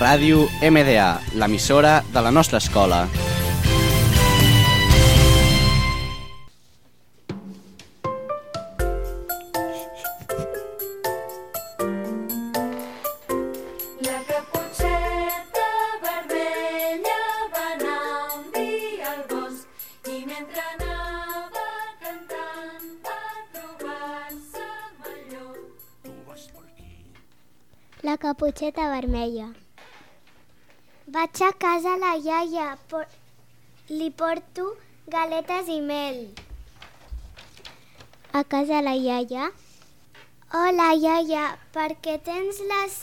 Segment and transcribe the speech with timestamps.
[0.00, 3.02] Ràdio MDA, l'emissora de la nostra escola.
[28.00, 29.52] La caputxeta vermella
[31.14, 33.06] Vaig a casa la iaia, por...
[33.90, 34.66] li porto
[35.10, 36.18] galetes i mel.
[38.40, 39.48] A casa la iaia.
[40.58, 42.94] Hola, iaia, per què tens les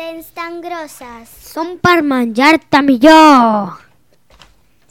[0.00, 1.32] dents tan grosses?
[1.54, 3.80] Són per menjar-te millor.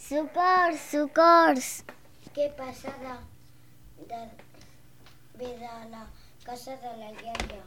[0.08, 1.70] Socors, socors!
[2.34, 3.20] Què passa de,
[4.16, 4.24] de,
[5.44, 6.08] ve de la
[6.48, 7.62] casa de la iaia?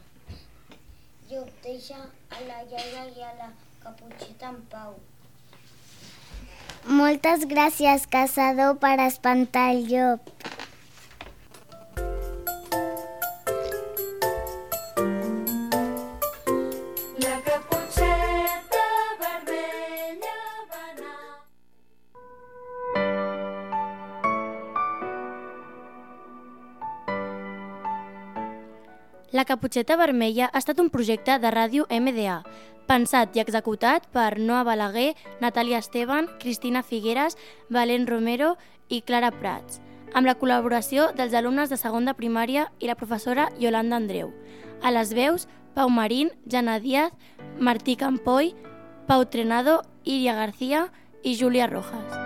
[1.31, 3.55] Jo deixa a la iaia i a la
[3.87, 4.95] caputxeta en pau.
[6.87, 10.31] Moltes gràcies, caçador, per espantar el llop.
[17.23, 18.85] La caputxeta
[19.23, 20.37] vermella
[20.71, 21.19] va anar
[29.37, 32.41] La Caputxeta Vermella ha estat un projecte de ràdio MDA,
[32.87, 37.37] pensat i executat per Noa Balaguer, Natàlia Esteban, Cristina Figueres,
[37.71, 38.55] Valent Romero
[38.89, 39.81] i Clara Prats,
[40.15, 44.33] amb la col·laboració dels alumnes de segon de primària i la professora Yolanda Andreu.
[44.83, 47.13] A les veus, Pau Marín, Jana Díaz,
[47.59, 48.55] Martí Campoy,
[49.07, 50.89] Pau Trenado, Iria García
[51.23, 52.26] i Júlia Rojas.